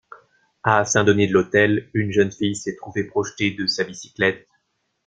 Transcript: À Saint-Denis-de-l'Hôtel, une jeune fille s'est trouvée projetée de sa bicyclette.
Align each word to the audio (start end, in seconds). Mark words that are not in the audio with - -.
À 0.63 0.83
Saint-Denis-de-l'Hôtel, 0.83 1.91
une 1.93 2.11
jeune 2.11 2.31
fille 2.31 2.55
s'est 2.55 2.75
trouvée 2.75 3.03
projetée 3.03 3.51
de 3.51 3.67
sa 3.67 3.83
bicyclette. 3.83 4.47